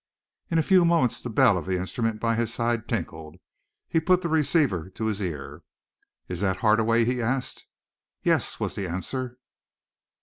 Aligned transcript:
In 0.49 0.57
a 0.57 0.63
few 0.63 0.83
moments 0.83 1.21
the 1.21 1.29
bell 1.29 1.59
of 1.59 1.67
the 1.67 1.77
instrument 1.77 2.19
by 2.19 2.33
his 2.35 2.51
side 2.51 2.87
tinkled. 2.89 3.35
He 3.87 3.99
put 3.99 4.21
the 4.23 4.29
receiver 4.29 4.89
to 4.89 5.05
his 5.05 5.21
ear. 5.21 5.61
"Is 6.27 6.41
that 6.41 6.57
Hardaway?" 6.57 7.05
he 7.05 7.21
asked. 7.21 7.67
"Yes!" 8.23 8.59
was 8.59 8.73
the 8.73 8.87
answer. 8.87 9.37